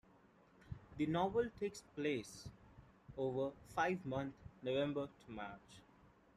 The 0.97 1.05
novel 1.05 1.51
takes 1.59 1.81
place 1.95 2.47
over 3.15 3.51
five 3.75 4.03
months, 4.03 4.39
November 4.63 5.05
to 5.27 5.31
March. 5.31 5.81